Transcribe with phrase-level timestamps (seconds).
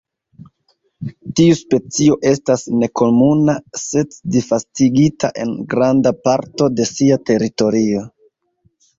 [1.39, 8.03] Tiu specio estas nekomuna sed disvastigita en granda parto de sia teritorio.